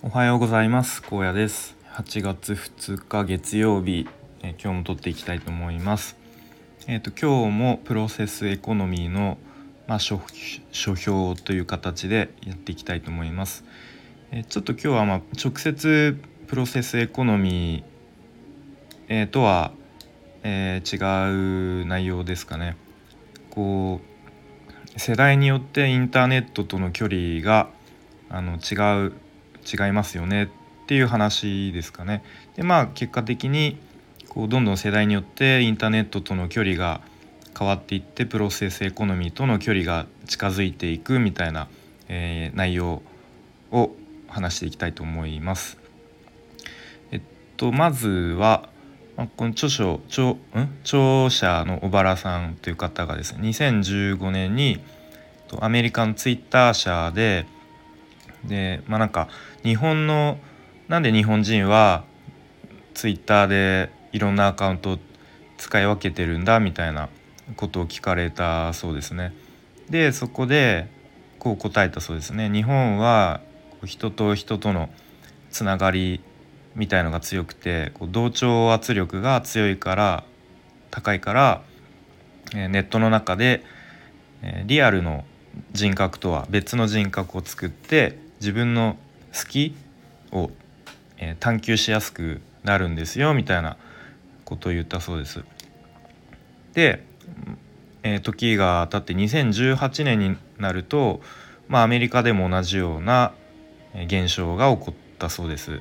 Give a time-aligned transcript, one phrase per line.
[0.00, 1.02] おはようございます。
[1.02, 1.76] 高野です。
[1.94, 4.06] 8月2日月曜日、
[4.44, 6.16] え今日も撮っていきたいと思います。
[6.86, 9.38] えっ、ー、と今日もプロセスエコノミーの
[9.88, 10.20] まあ、書
[10.70, 13.64] 書評という形でやっていきたいと思います、
[14.30, 17.84] えー、ちょっと今日はまあ直接プロセスエコノミー、
[19.08, 19.72] えー、とは、
[20.44, 20.96] え違
[21.82, 22.76] う内容ですかね。
[23.50, 24.00] こ
[24.94, 27.68] う世代によってインターネットとの距離が
[28.30, 29.12] あの違う
[29.70, 30.48] 違いますよねっ
[30.86, 32.22] ていう話ですかね。
[32.56, 33.78] でまあ結果的に
[34.28, 37.00] こうどんどん世代によってインターネットとの距離が
[37.58, 41.68] 変わっていってプロセスエコノミーとの距離が近づいていくみたいな、
[42.08, 43.02] えー、内容
[43.72, 43.90] を
[44.28, 45.78] 話していきたいと思います。
[47.10, 47.20] えっ
[47.56, 48.68] とまずは
[49.36, 50.36] この著書著
[50.84, 54.80] 著者の小原さんという方がですね2015年に
[55.60, 57.46] アメリカンツイッター社で
[58.44, 59.28] でまあなんか
[59.62, 60.38] 日本の
[60.88, 62.04] なんで日本人は
[62.94, 64.98] ツイッターでいろんなアカウント
[65.58, 67.08] 使い分けてるんだみたいな
[67.56, 69.34] ことを聞かれたそうですね。
[69.90, 70.88] でそこで
[71.38, 72.50] こう答えたそうですね。
[72.50, 73.40] 日本は
[73.84, 74.90] 人と人との
[75.50, 76.20] つながり
[76.74, 80.24] みたいのが強くてこう同調圧力が強いから
[80.90, 81.62] 高いから、
[82.54, 83.62] えネットの中で、
[84.42, 85.24] えリアルの
[85.72, 88.96] 人格とは別の人格を作って自分の
[89.34, 89.74] 好き
[90.32, 90.50] を、
[91.18, 93.76] え、探求しやすくなるんですよみたいな
[94.44, 95.44] ことを言ったそうです。
[96.74, 97.04] で、
[98.02, 101.20] えー、時が経って2018年になると、
[101.68, 103.32] まあ、アメリカでも同じような
[103.94, 105.80] 現象が起こったそうです。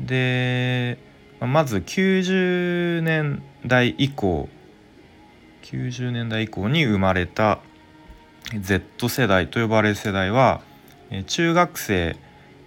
[0.00, 0.98] で
[1.40, 4.48] まず90年代以降
[5.62, 7.60] 90年代以降に生まれた
[8.58, 10.60] Z 世代と呼ばれる世代は
[11.26, 12.16] 中学生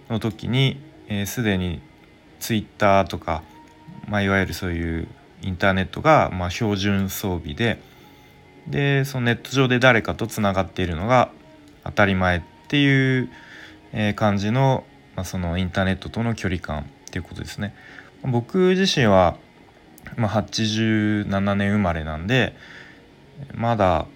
[0.08, 0.80] の時に
[1.26, 1.80] すで、に
[2.38, 3.42] ツイッターとか、
[4.08, 5.08] まあ、いわゆるそういう
[5.42, 7.80] インターネットが、まあ、標準装備で
[8.66, 11.30] でそのネット上で誰かとつながっているのが
[11.84, 13.30] 当たり前っていう
[14.14, 14.84] 感じの,、
[15.16, 17.74] まあそのインターネットとの距離感っていうことですね。
[18.22, 19.36] 僕自身は、
[20.16, 22.54] まあ、87年生まれなんで
[23.54, 24.06] まだ、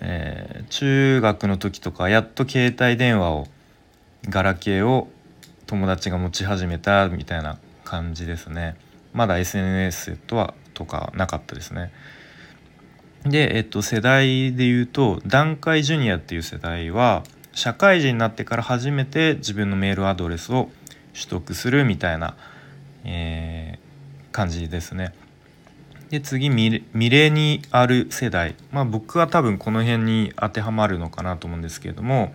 [0.00, 3.48] えー、中学の時とかやっと携帯電話を
[4.28, 5.08] ガラケーを
[5.66, 8.76] 友達が持ち始めたみたいな感じですね。
[9.12, 11.92] まだ SNS とはとかなかったですね。
[13.24, 20.68] で、えっと、世代で言うと団塊ジュニアっていう世代は社会人になってから初めて自分のメールアドレスを
[21.14, 22.36] 取得するみたいな、
[23.04, 25.14] えー、感じですね。
[26.10, 28.54] で次ミレニアル世代。
[28.70, 32.32] まあ僕は多分この辺に当てはまるのかなと思うんですけれども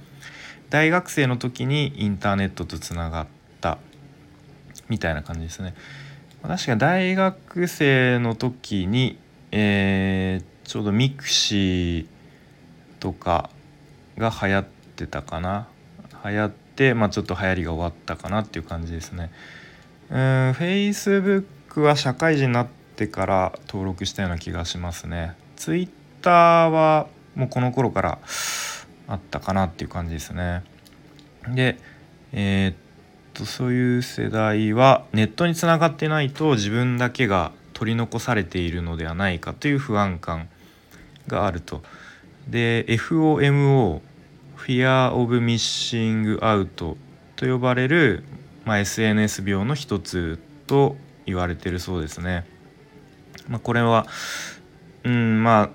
[0.71, 3.27] 大学生の時にインターネットとつながっ
[3.59, 3.77] た
[4.87, 5.75] みたいな感じですね。
[6.41, 9.19] 確か大学生の時に、
[9.51, 12.05] えー、ちょうど mixi
[13.01, 13.49] とか
[14.17, 14.65] が流行っ
[14.95, 15.67] てたかな
[16.23, 19.29] 流行って、まあ、ちょっと流行りが終わったかなっていう感じですね。
[20.09, 20.17] うん
[20.51, 25.35] Facebook は社会人になってから登録したような気がしますね。
[25.57, 28.19] Twitter はもうこの頃から
[29.11, 30.63] あったかなっていう感じですね。
[31.53, 31.77] で
[32.31, 32.75] えー、っ
[33.33, 40.47] とそういう世代はネットにつながってないと自分だけが取り残されているのではないかという不安感
[41.27, 41.83] があると。
[42.47, 44.01] で FOMO
[44.57, 46.95] Fear of Missing Out
[47.35, 48.23] と呼ばれる、
[48.63, 50.95] まあ、SNS 病の一つと
[51.25, 52.45] 言われてるそうですね。
[53.49, 54.07] まあ、これは
[55.03, 55.69] うんまあ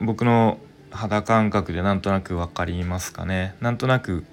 [0.00, 0.58] 僕の
[0.90, 3.54] 肌感覚でなんとなく分かりますかね。
[3.60, 4.24] なんとなく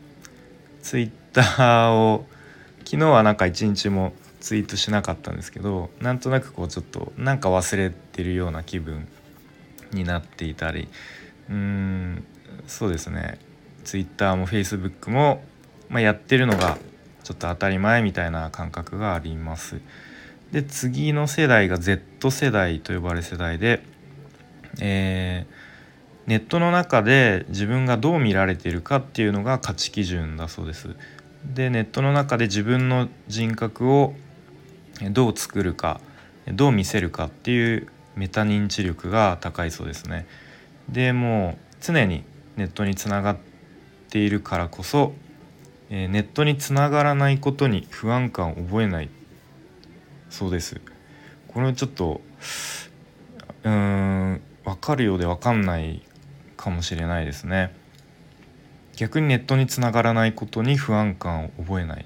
[0.82, 2.26] ツイッターを
[2.80, 9.08] 昨日はなんか一日もツイートしなかったんですけどなんとなくこうちょっとなんか忘れてるような気分
[9.92, 10.88] になっていたり。
[11.50, 12.24] うーん
[12.68, 13.40] そうですね。
[13.84, 15.44] ツイッターもフェイスブックも、
[15.90, 16.78] まあ、やってるのが
[17.24, 19.80] ちょっと当たり前みたいな感覚があります。
[20.52, 23.84] で次の世代が Z 世代と呼ばれる世代で、
[24.80, 25.65] えー
[26.28, 30.96] ネットの中で自分がどう見られているかっていうのが価値基準だそうです。
[31.46, 34.16] でネットの中で自分の人格を
[35.12, 36.02] どう作るか
[36.48, 40.26] どう見せるかっていうメタ認知力が高いそうですね。
[40.90, 42.24] でもう常に
[42.56, 43.38] ネットにつながっ
[44.10, 45.14] ているからこそ、
[45.90, 49.10] えネットにつながらないことに不安感を覚えない
[50.30, 50.82] そうです。
[51.48, 52.22] これちょっと
[53.64, 56.02] うーん分かるようで分かんない
[56.66, 57.72] かもしれないですね。
[58.96, 62.06] 逆にネットにつながらないことに不安感を覚えない。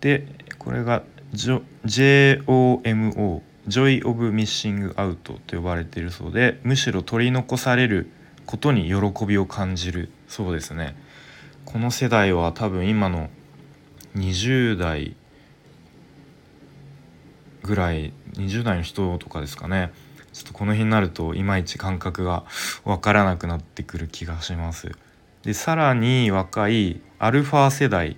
[0.00, 0.26] で
[0.58, 2.42] これが JOMO
[3.68, 8.10] Joy of Missing Out と呼ばれているそうでむしろ取り残される
[8.46, 10.96] ことに喜びを感じるそうですね。
[11.64, 13.30] この世代は多分今の
[14.16, 15.14] 20代
[17.62, 19.92] ぐらい20代の人とかですかね。
[20.36, 22.44] ちょっとこの辺になるといまいち感覚が
[22.84, 24.92] 分からなくなってくる気がします。
[25.42, 28.16] でさらに若いアルファ世代っ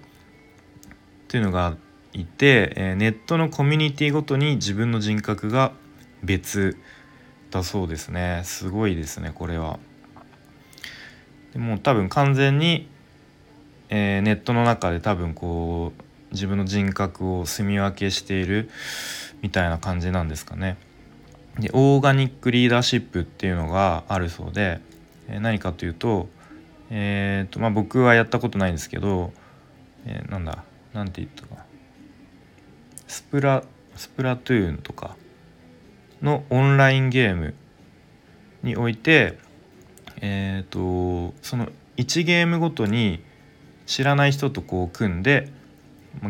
[1.28, 1.76] ていうのが
[2.12, 5.70] いて、えネットのコミュニティごとに自分の人格が
[6.24, 6.76] 別
[7.52, 9.78] だそうですねすごいですねこれは。
[11.52, 12.88] でも多分完全に、
[13.90, 18.70] えー、ネットの中で多分こう自分の人格を住み分けしている
[19.40, 20.87] みたいな感じなんですかね。
[21.58, 24.80] でオーガニックリーダーシップっていうのがあるそうで、
[25.28, 26.28] え、何かというと,、
[26.90, 29.32] えーとまあ、僕はやったことないんですけど、
[30.06, 31.64] えー、なんだなんて言ったか
[33.06, 33.64] スプラ
[33.96, 35.16] スプラトゥーンとか
[36.22, 37.54] のオンラインゲーム
[38.62, 39.38] において
[40.20, 43.22] えっ、ー、とその1ゲームごとに
[43.86, 45.50] 知らない人とこう組んで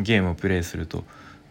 [0.02, 1.04] ゲームをプレイすると。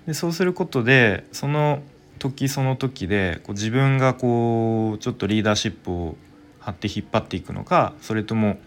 [0.07, 1.83] でそうすることでその
[2.17, 6.15] 時その時でこう自分がこうちょっとリーダーシップを
[6.59, 8.57] 張って引っ張っていくのかそれとも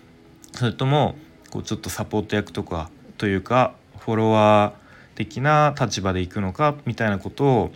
[0.55, 1.17] それとも
[1.50, 7.73] こうちょっとサポート役とかというかフォロワー的な立場でいくのかみたいなことを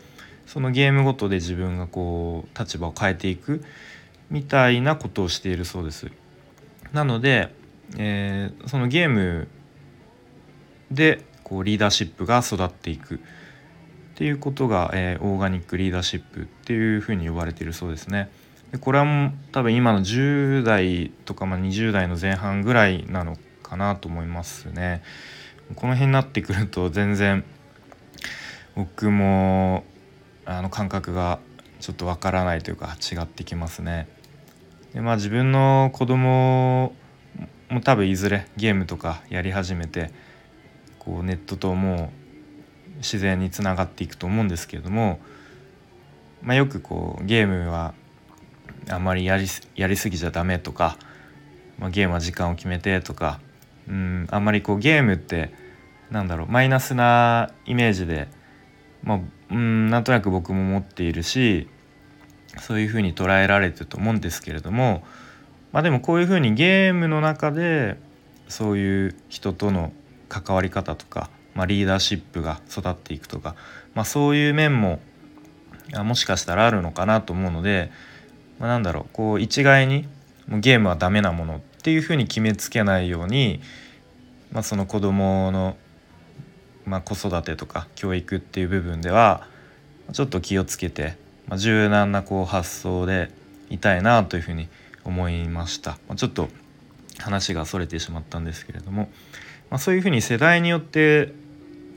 [0.46, 3.62] そのゲームごとで自分がこう立場を変えていく
[4.30, 6.10] みたいなことをしているそうです。
[6.92, 7.54] なので、
[7.98, 9.48] えー、そのゲーム
[10.90, 13.20] でこうリーダーシップが育っていく
[14.14, 18.30] っていうことが、えー、オーガニックリーダーシップっていうふうに呼ばれているそうですね。
[18.70, 25.02] でこれはもう多分今の10代とか、まあ、20代の前半ぐらいなのかなと思いますね。
[25.74, 27.44] この辺になってくると全然
[28.76, 29.82] 僕も
[30.44, 31.40] あの感覚が
[31.80, 34.06] ちょっとわからないというか違ってきますね。
[34.92, 36.94] でまあ自分の子供
[37.68, 40.12] も多分いずれゲームとかやり始めて
[41.00, 42.23] こうネットともう
[42.98, 45.20] 自然につながっていくと思うんですけれども、
[46.42, 47.94] まあ、よくこうゲームは
[48.88, 49.46] あんまりやり
[49.76, 50.96] やりすぎちゃダメとか、
[51.78, 53.40] まあ、ゲームは時間を決めてとか
[53.88, 55.52] うんあんまりこうゲームって
[56.10, 58.28] なんだろうマイナスなイメージで、
[59.02, 59.20] まあ、
[59.50, 61.68] うんなんとなく僕も持っているし
[62.60, 65.02] そういうふうに捉えられてると思うんですけれども
[65.72, 67.98] まあでもこういうふうにゲームの中で
[68.48, 69.92] そういう人との
[70.28, 73.54] 関わり方とか、まあ、リーダーシップが育っていくとか、
[73.94, 75.00] まあ、そういう面も
[76.02, 77.90] もしかしたらあるのかなと思うので、
[78.58, 80.08] まあ、なんだろうこう一概に
[80.48, 83.60] もうゲームはダメなものっていうふうに決めつけないように、
[84.50, 85.76] まあ、その子供の
[86.86, 89.46] まの、子育てとか教育っていう部分では
[90.12, 91.16] ちょっと気をつけて、
[91.46, 93.30] まあ、柔軟なこう発想で
[93.70, 94.68] いたいなというふうに
[95.04, 95.92] 思いました。
[96.08, 96.48] まあ、ちょっと
[97.18, 99.08] 話がそれてしまったんですけれども、
[99.70, 101.32] まあ、そういうふうに世代によって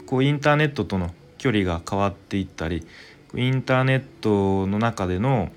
[0.07, 2.87] こうインターネットとの距離が変わっていったり
[3.35, 5.49] インターネットの中での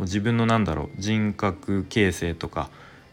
[0.00, 2.68] 自分のなんだろう人格形成とか、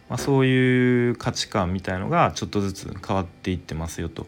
[0.10, 4.28] まあ、そういう価値観みたいのがちょっとずつ変わっていってますよと。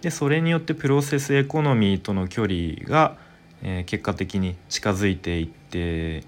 [0.00, 3.16] でそれによってプロセスエコノミーとの距離が、
[3.62, 6.24] え、結果的に近づいていって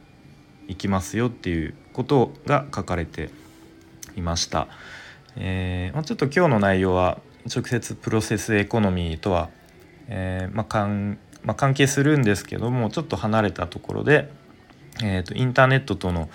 [0.66, 3.28] いきますよっていうことが書かれて
[4.16, 4.66] いました。
[5.36, 7.18] えーまあ、ちょっと今日の内容は
[7.54, 9.50] 直接プロセスエコノミーとは、
[10.08, 14.28] えーまあかんまあ、関係するんですけどもちょっと離れたところで、
[15.02, 16.28] えーと、インターネットとの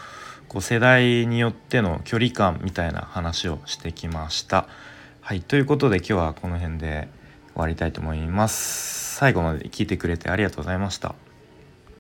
[0.47, 4.67] こう世代によっての距離感みたいな話をしてきました。
[5.19, 7.09] はいということで今日はこの辺で
[7.53, 9.15] 終わりたいと思います。
[9.17, 11.30] 最後まで聞いてくれてありがとうございました。